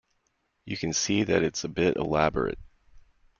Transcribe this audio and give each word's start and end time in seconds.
You 0.65 0.77
can 0.77 0.93
see 0.93 1.21
that 1.21 1.43
it's 1.43 1.63
a 1.63 1.69
bit 1.69 1.95
elaborate? 1.95 2.57